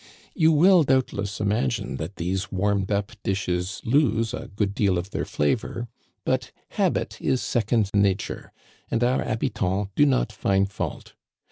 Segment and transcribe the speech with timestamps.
[0.33, 5.25] "You will, doubtless, imagine that these warmed up dishes lose a good deal of their
[5.25, 5.89] flavor;
[6.25, 8.51] but habit is sec ond nature,
[8.89, 11.13] and our habitants do not find fault.